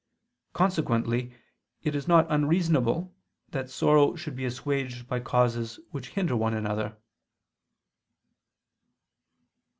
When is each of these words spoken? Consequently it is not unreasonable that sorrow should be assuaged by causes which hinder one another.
Consequently 0.53 1.31
it 1.83 1.93
is 1.93 2.07
not 2.07 2.25
unreasonable 2.27 3.13
that 3.49 3.69
sorrow 3.69 4.15
should 4.15 4.35
be 4.35 4.45
assuaged 4.45 5.07
by 5.07 5.19
causes 5.19 5.79
which 5.91 6.09
hinder 6.09 6.35
one 6.35 6.55
another. 6.55 6.97